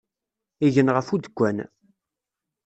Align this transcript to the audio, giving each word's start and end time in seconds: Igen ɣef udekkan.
Igen 0.65 0.91
ɣef 0.95 1.07
udekkan. 1.15 1.57